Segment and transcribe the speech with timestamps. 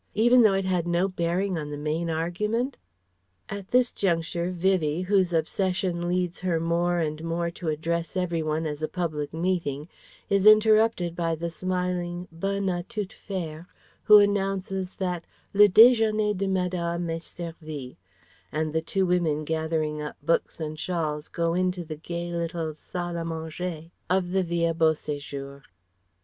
[0.15, 2.75] even though it had no bearing on the main argument?..."
[3.49, 8.65] At this juncture Vivie, whose obsession leads her more and more to address every one
[8.65, 9.87] as a public meeting
[10.27, 13.67] is interrupted by the smiling bonne à tout faire
[14.05, 17.99] who announces that le déjeuner de Madame est servi,
[18.51, 22.73] and the two women gathering up books and shawls go in to the gay little
[22.73, 25.61] saile à manger of the Villa Beau séjour.